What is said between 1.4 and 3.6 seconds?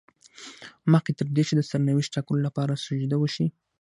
چې د سرنوشت ټاکلو لپاره سجده وشي.